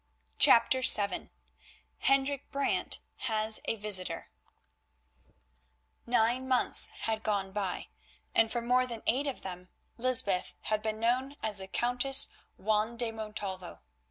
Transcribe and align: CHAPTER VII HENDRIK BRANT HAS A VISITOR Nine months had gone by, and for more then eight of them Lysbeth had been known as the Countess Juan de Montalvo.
CHAPTER 0.39 0.81
VII 0.81 1.29
HENDRIK 1.99 2.49
BRANT 2.49 3.01
HAS 3.17 3.59
A 3.65 3.75
VISITOR 3.75 4.31
Nine 6.07 6.47
months 6.47 6.87
had 7.01 7.21
gone 7.21 7.51
by, 7.51 7.85
and 8.33 8.51
for 8.51 8.63
more 8.63 8.87
then 8.87 9.03
eight 9.05 9.27
of 9.27 9.41
them 9.43 9.69
Lysbeth 9.97 10.55
had 10.61 10.81
been 10.81 10.99
known 10.99 11.35
as 11.43 11.57
the 11.57 11.67
Countess 11.67 12.29
Juan 12.57 12.97
de 12.97 13.11
Montalvo. 13.11 13.81